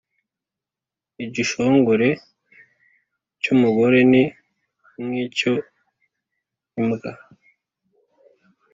Igishongore 1.25 2.09
cy’umugore 3.41 3.99
ni 4.11 4.23
nk’icyo 5.03 5.53
imbwa. 6.79 7.11